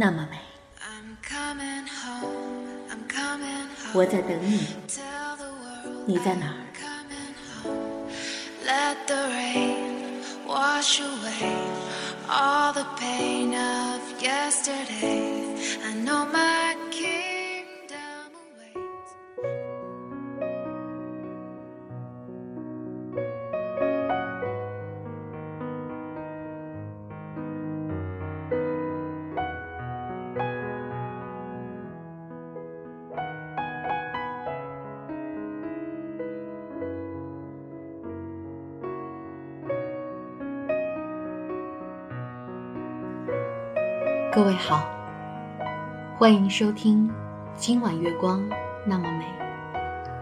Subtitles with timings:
[0.00, 0.38] 那么美
[0.78, 2.68] ，I'm coming home.
[2.88, 3.94] I'm coming home.
[3.94, 6.68] 我在等你，Tell the world 你在哪儿？
[44.38, 44.88] 各位好，
[46.16, 47.10] 欢迎收听
[47.56, 48.48] 今晚月光
[48.86, 49.24] 那么美，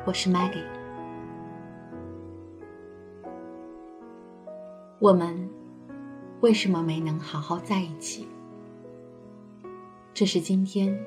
[0.06, 0.64] 我是 Maggie。
[4.98, 5.50] 我们
[6.40, 8.26] 为什么没能好好在一起？
[10.14, 10.98] 这是今天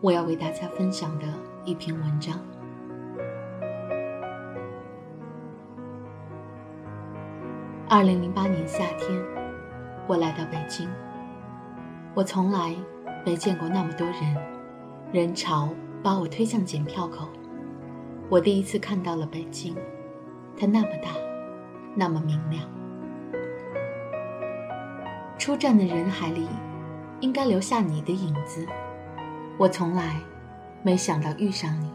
[0.00, 1.26] 我要为大家分享的
[1.66, 2.40] 一篇文章。
[7.90, 9.22] 二零零八年夏天，
[10.06, 10.88] 我来到北京。
[12.14, 12.72] 我从来
[13.26, 14.36] 没见过那么多人，
[15.12, 15.68] 人潮
[16.00, 17.28] 把我推向检票口。
[18.28, 19.74] 我第一次看到了北京，
[20.56, 21.10] 它那么大，
[21.96, 22.62] 那么明亮。
[25.36, 26.46] 出站的人海里，
[27.18, 28.64] 应该留下你的影子。
[29.58, 30.20] 我从来
[30.84, 31.90] 没想到遇上你，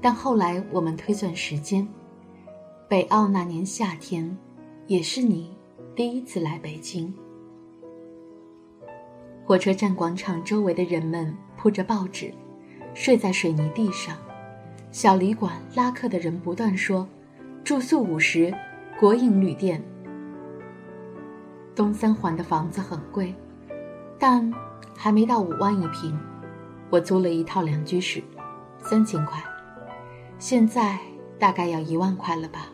[0.00, 1.86] 但后来我们推算时间，
[2.88, 4.36] 北澳那年夏天，
[4.88, 5.56] 也是你
[5.94, 7.14] 第一次来北京。
[9.44, 12.32] 火车站广场周围的人们铺着报纸，
[12.94, 14.16] 睡在水泥地上。
[14.92, 17.06] 小旅馆拉客的人不断说
[17.64, 18.54] ：“住宿五十，
[18.98, 19.82] 国营旅店。”
[21.74, 23.34] 东三环的房子很贵，
[24.18, 24.52] 但
[24.96, 26.16] 还没到五万一平。
[26.90, 28.22] 我租了一套两居室，
[28.78, 29.42] 三千块，
[30.38, 30.98] 现在
[31.38, 32.66] 大概要一万块了吧。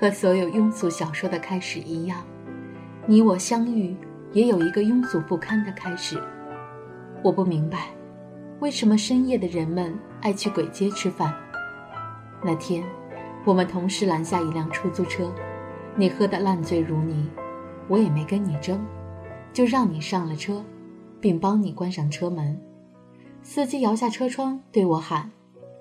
[0.00, 2.22] 和所有庸俗小说的开始一样，
[3.06, 3.96] 你我相遇。
[4.32, 6.22] 也有一个庸俗不堪的开始。
[7.22, 7.88] 我不明白，
[8.60, 11.34] 为什么深夜的人们爱去鬼街吃饭。
[12.44, 12.84] 那天，
[13.44, 15.32] 我们同时拦下一辆出租车，
[15.96, 17.28] 你喝得烂醉如泥，
[17.88, 18.80] 我也没跟你争，
[19.52, 20.64] 就让你上了车，
[21.20, 22.60] 并帮你关上车门。
[23.42, 25.30] 司机摇下车窗对我喊：“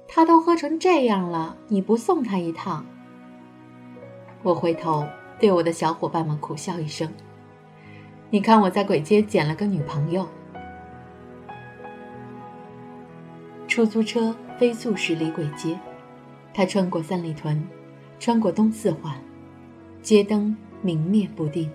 [0.07, 2.85] 他都喝成这样了，你不送他一趟？”
[4.41, 5.05] 我回头
[5.39, 7.11] 对我的小伙伴们苦笑一声。
[8.29, 10.27] 你看我在鬼街捡了个女朋友。
[13.69, 15.79] 出租车飞速驶离鬼街，
[16.53, 17.65] 它穿过三里屯，
[18.19, 19.17] 穿过东四环，
[20.01, 21.71] 街灯明灭不定。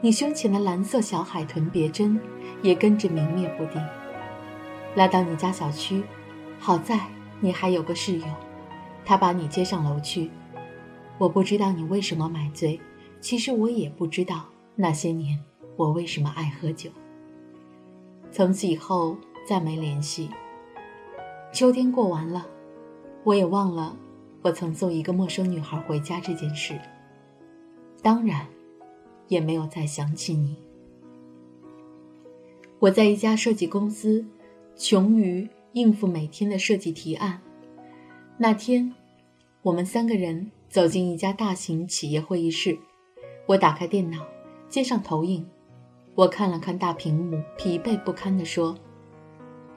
[0.00, 2.20] 你胸前的蓝色小海豚别针
[2.62, 3.82] 也跟着明灭不定。
[4.94, 6.02] 来到你家小区，
[6.60, 7.00] 好在
[7.40, 8.26] 你还有个室友，
[9.04, 10.30] 他把你接上楼去。
[11.18, 12.78] 我不知道你为什么买醉，
[13.20, 14.44] 其实我也不知道
[14.76, 15.42] 那些年。
[15.76, 16.90] 我为什么爱喝酒？
[18.32, 19.16] 从此以后
[19.46, 20.30] 再没联系。
[21.52, 22.46] 秋天过完了，
[23.24, 23.96] 我也忘了
[24.42, 26.78] 我曾送一个陌生女孩回家这件事。
[28.02, 28.46] 当然，
[29.28, 30.56] 也没有再想起你。
[32.78, 34.24] 我在一家设计公司，
[34.76, 37.40] 穷于应付每天的设计提案。
[38.36, 38.94] 那天，
[39.62, 42.78] 我们三个人走进一家大型企业会议室，
[43.46, 44.26] 我打开电脑，
[44.68, 45.46] 接上投影。
[46.16, 48.74] 我看了看大屏幕，疲惫不堪地说：“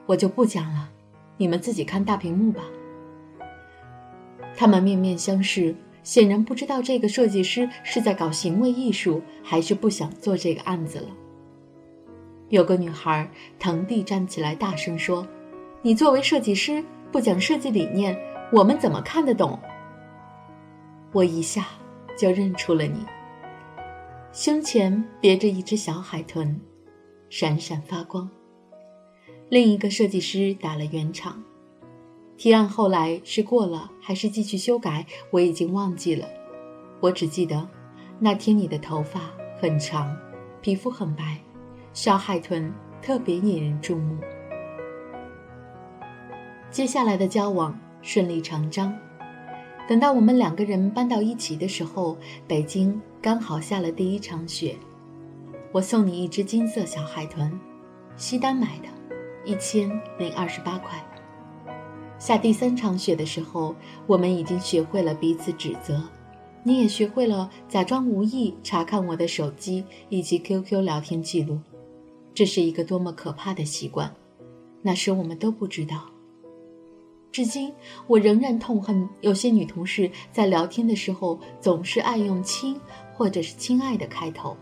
[0.06, 0.88] 我就不讲了，
[1.36, 2.62] 你们自己看大屏幕吧。”
[4.56, 11.08] 他们面面相视，显然不知道这个设计师是在搞行为艺术，还是不想做这个案子了。
[12.48, 15.26] 有个女孩腾地站起来，大声说
[15.82, 16.82] ：“你作为设计师，
[17.12, 18.18] 不讲设计理念，
[18.50, 19.58] 我们怎么看得懂？”
[21.12, 21.66] 我一下
[22.16, 23.04] 就认出了你。
[24.32, 26.60] 胸前别着一只小海豚，
[27.28, 28.30] 闪闪发光。
[29.48, 31.42] 另一个设计师打了圆场，
[32.36, 36.28] 提案后来是过了还是继续修改，我已经忘记了。
[37.00, 37.68] 我只记得
[38.20, 39.20] 那天你的头发
[39.60, 40.16] 很长，
[40.60, 41.36] 皮肤很白，
[41.92, 42.72] 小海豚
[43.02, 44.16] 特别引人注目。
[46.70, 48.96] 接下来的交往顺理成章。
[49.88, 52.16] 等到我们两个人搬到一起的时候，
[52.46, 54.74] 北京刚好下了第一场雪。
[55.72, 57.52] 我送你一只金色小海豚，
[58.16, 58.88] 西单买的，
[59.44, 60.98] 一千零二十八块。
[62.18, 63.76] 下第三场雪的时候，
[64.06, 66.02] 我们已经学会了彼此指责，
[66.62, 71.58] 你也学会了假装无意查看我的手机以及 QQ 聊天记录。
[72.32, 74.14] 这是一个多么可怕的习惯，
[74.80, 76.06] 那时我们都不知道。
[77.32, 77.72] 至今，
[78.08, 82.78] 我仍然痛恨有些女同事在聊天的时候总是爱用“亲”
[83.14, 84.56] 或者是“亲爱的”开头。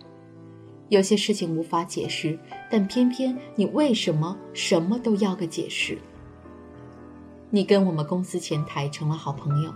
[0.91, 2.38] 有些事情无法解释，
[2.70, 5.99] 但偏偏你为什么什么都要个解释？
[7.50, 9.73] 你跟我们公司前台成了好朋友，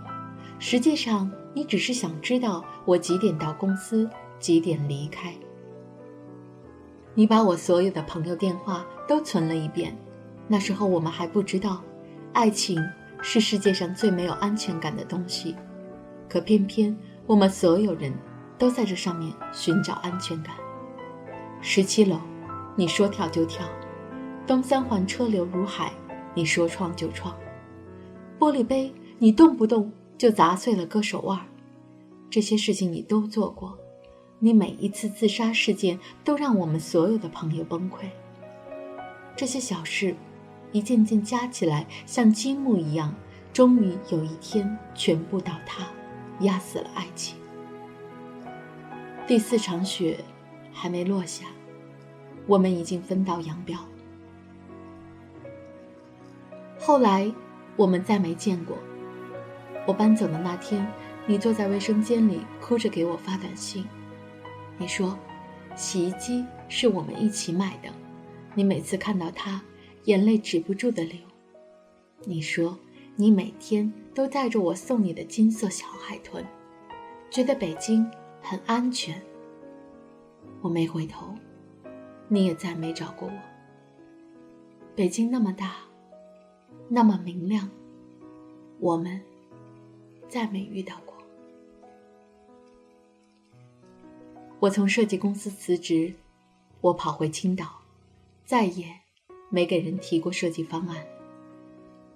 [0.59, 4.07] 实际上你只是想知道我几点到公司，
[4.39, 5.33] 几点离开。
[7.15, 9.95] 你把我所有的朋友电话都存了一遍，
[10.47, 11.81] 那时候我们还不知道。
[12.33, 12.83] 爱情
[13.21, 15.55] 是世界上最没有安全感的东西，
[16.27, 16.95] 可偏偏
[17.27, 18.11] 我们所有人
[18.57, 20.55] 都在这上面寻找安全感。
[21.61, 22.19] 十七楼，
[22.75, 23.67] 你说跳就跳；
[24.47, 25.93] 东三环车流如海，
[26.33, 27.31] 你说撞就撞；
[28.39, 31.39] 玻璃杯，你动不动就砸碎了割手腕。
[32.31, 33.77] 这些事情你都做过，
[34.39, 38.05] 你每一次自杀事件都让我们所有的朋友崩溃。
[39.35, 40.15] 这些小事。
[40.73, 43.13] 一件件加起来，像积木一样，
[43.53, 45.87] 终于有一天全部倒塌，
[46.39, 47.37] 压死了爱情。
[49.25, 50.19] 第四场雪
[50.73, 51.45] 还没落下，
[52.47, 53.77] 我们已经分道扬镳。
[56.79, 57.31] 后来
[57.77, 58.75] 我们再没见过。
[59.85, 60.85] 我搬走的那天，
[61.27, 63.85] 你坐在卫生间里哭着给我发短信，
[64.77, 65.17] 你说，
[65.75, 67.89] 洗衣机是我们一起买的，
[68.55, 69.61] 你每次看到它。
[70.05, 71.17] 眼泪止不住的流。
[72.25, 72.77] 你说
[73.15, 76.45] 你每天都带着我送你的金色小海豚，
[77.29, 78.09] 觉得北京
[78.41, 79.21] 很安全。
[80.61, 81.33] 我没回头，
[82.27, 83.33] 你也再没找过我。
[84.95, 85.75] 北京那么大，
[86.87, 87.69] 那么明亮，
[88.79, 89.21] 我们
[90.29, 91.15] 再没遇到过。
[94.59, 96.13] 我从设计公司辞职，
[96.79, 97.81] 我跑回青岛，
[98.45, 99.02] 再也。
[99.53, 101.05] 没给人提过设计方案，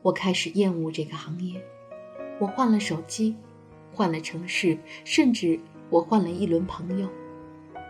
[0.02, 1.64] 我开始厌恶这个行业。
[2.40, 3.36] 我换了手机，
[3.94, 4.76] 换了城市，
[5.06, 5.60] 甚至
[5.92, 7.08] 我换了一轮朋友，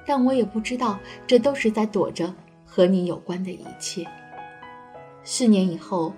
[0.05, 2.35] 但我也不知道这都是在躲着
[2.65, 4.05] 和你有关的一切。
[5.23, 6.11] 四年以后，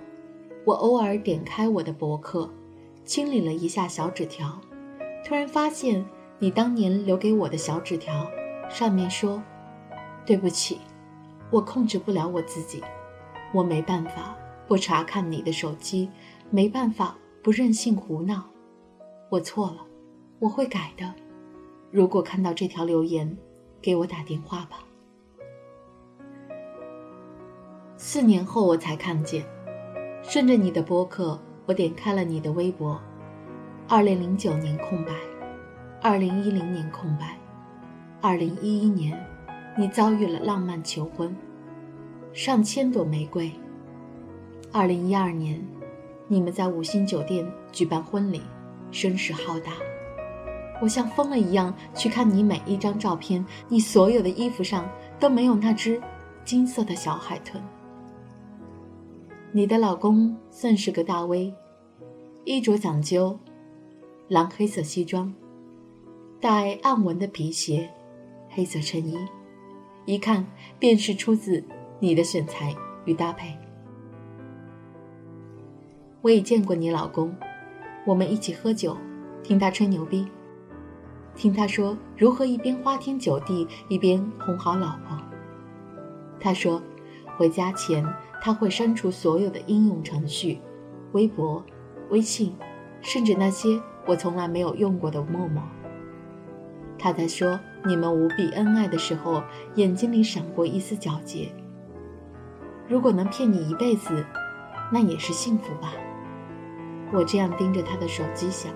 [0.64, 2.52] 我偶尔点开我的博客，
[3.04, 4.60] 清理了一下小纸条，
[5.24, 6.04] 突然发现
[6.40, 8.28] 你当年留给我的小纸条，
[8.68, 9.40] 上面说
[10.26, 10.78] ：“对不起，
[11.48, 12.82] 我控制不了我自己。”
[13.52, 14.36] 我没办法
[14.68, 16.08] 不查看你的手机，
[16.50, 18.44] 没办法不任性胡闹。
[19.28, 19.86] 我错了，
[20.38, 21.14] 我会改的。
[21.90, 23.36] 如果看到这条留言，
[23.82, 24.84] 给我打电话吧。
[27.96, 29.44] 四年后我才看见，
[30.22, 33.00] 顺着你的博客，我点开了你的微博。
[33.88, 35.12] 二零零九年空白，
[36.00, 37.36] 二零一零年空白，
[38.20, 39.20] 二零一一年，
[39.76, 41.36] 你遭遇了浪漫求婚。
[42.32, 43.50] 上千朵玫瑰。
[44.72, 45.60] 二零一二年，
[46.28, 48.40] 你们在五星酒店举办婚礼，
[48.92, 49.72] 声势浩大。
[50.80, 54.88] 我像疯了一样去看你每一张照片，你所有的衣服上
[55.18, 56.00] 都没有那只
[56.44, 57.60] 金色的小海豚。
[59.50, 61.52] 你的老公算是个大 V，
[62.44, 63.36] 衣着讲究，
[64.28, 65.34] 蓝黑色西装，
[66.40, 67.90] 带暗纹的皮鞋，
[68.48, 69.18] 黑色衬衣，
[70.04, 70.46] 一看
[70.78, 71.62] 便是出自。
[72.02, 73.54] 你的选材与搭配，
[76.22, 77.36] 我也见过你老公，
[78.06, 78.96] 我们一起喝酒，
[79.42, 80.26] 听他吹牛逼，
[81.34, 85.14] 听他说如何一边花天酒地一边哄好老婆。
[86.40, 86.80] 他说，
[87.36, 88.02] 回家前
[88.40, 90.58] 他会删除所有的应用程序，
[91.12, 91.62] 微博、
[92.08, 92.56] 微信，
[93.02, 95.62] 甚至那些我从来没有用过的陌陌。
[96.98, 99.42] 他在说你们无比恩爱的时候，
[99.74, 101.52] 眼睛里闪过一丝皎洁。
[102.90, 104.26] 如果能骗你一辈子，
[104.90, 105.92] 那也是幸福吧。
[107.12, 108.72] 我这样盯着他的手机想。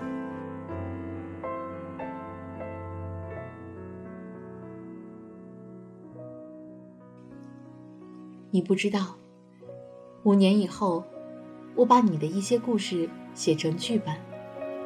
[8.51, 9.17] 你不知道，
[10.23, 11.03] 五年以后，
[11.75, 14.15] 我把你的一些故事写成剧本，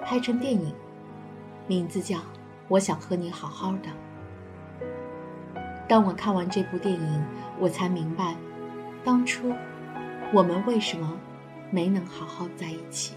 [0.03, 0.73] 拍成电影，
[1.67, 2.17] 名字叫
[2.67, 3.89] 《我想和你好好的》。
[5.87, 7.23] 当我看完这部电影，
[7.59, 8.35] 我才明白。
[9.03, 9.53] 当初
[10.33, 11.17] 我们为什么
[11.71, 13.15] 没能好好在一起。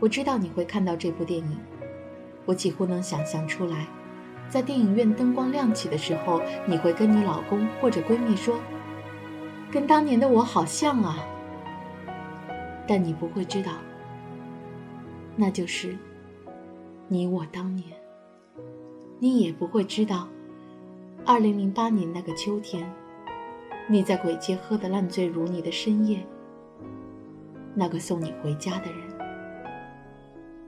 [0.00, 1.58] 我知道你会看到这部电影，
[2.44, 3.86] 我几乎能想象出来，
[4.48, 8.58] 在电影院灯光亮起的时候，你会跟你老公或者闺蜜说
[9.70, 11.18] ：“跟当年的我好像啊。”
[12.88, 13.72] 但你不会知道，
[15.36, 15.96] 那就是
[17.06, 17.86] 你我当年。
[19.20, 20.26] 你也不会知道，
[21.24, 22.84] 二零零八年那个秋天，
[23.88, 26.24] 你在鬼街喝得烂醉如泥的深夜，
[27.74, 29.00] 那个送你回家的人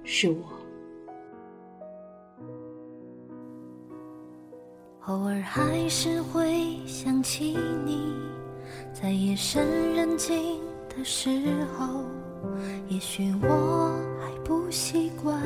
[0.04, 0.36] 是我。
[5.06, 8.14] 偶尔还是会想起你，
[8.92, 11.28] 在夜深人静的时
[11.76, 12.04] 候，
[12.88, 15.40] 也许我还不习惯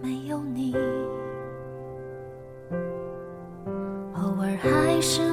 [0.00, 0.74] 没有你。
[4.14, 5.32] 偶尔还是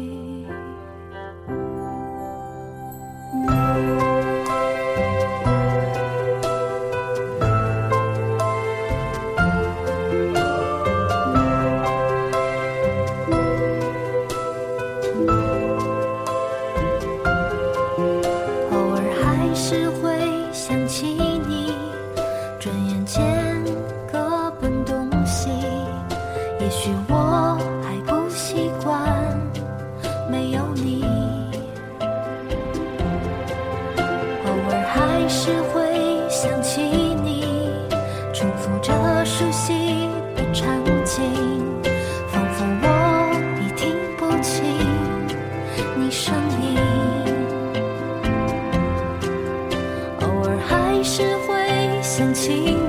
[52.21, 52.80] 会想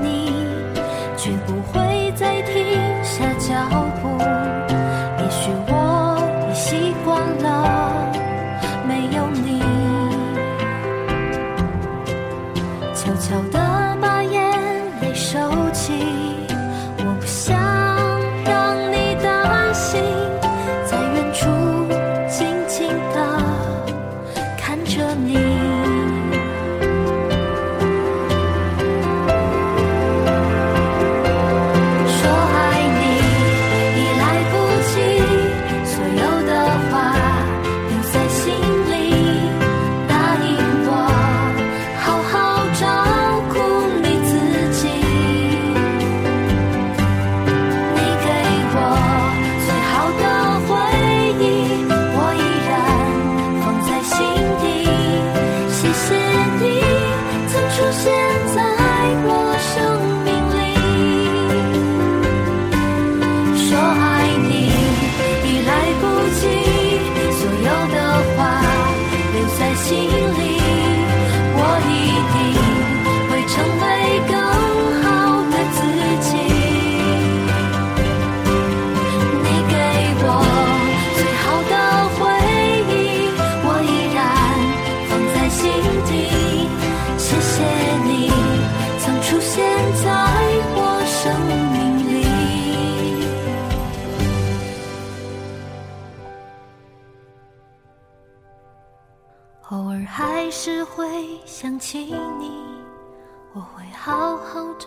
[100.64, 102.52] 只会想起你，
[103.52, 104.86] 我会好好照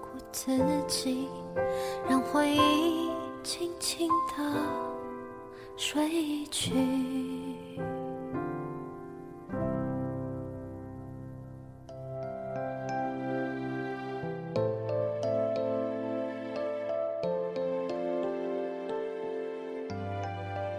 [0.00, 0.58] 顾自
[0.88, 1.28] 己，
[2.08, 3.10] 让回忆
[3.42, 4.50] 轻轻的
[5.76, 6.72] 睡去。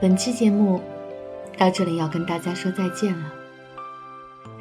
[0.01, 0.81] 本期节目
[1.59, 3.40] 到这里要跟大家说再见了。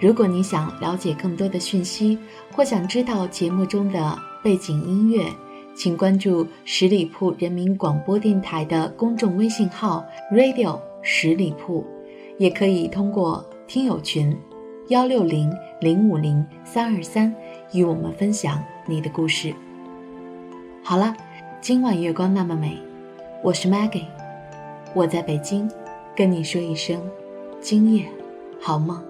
[0.00, 2.18] 如果你想了解更多的讯息，
[2.50, 5.26] 或想知道节目中的背景音乐，
[5.74, 10.02] 请关注十里铺人民广播电台的公众微信号
[10.32, 11.84] “radio 十里铺”，
[12.38, 14.34] 也可以通过听友群
[14.88, 15.52] 幺六零
[15.82, 17.34] 零五零三二三
[17.72, 19.54] 与我们分享你的故事。
[20.82, 21.14] 好了，
[21.60, 22.78] 今晚月光那么美，
[23.44, 24.06] 我是 Maggie。
[24.94, 25.70] 我在北京，
[26.16, 26.98] 跟你说一声，
[27.60, 28.06] 今夜
[28.58, 29.09] 好梦。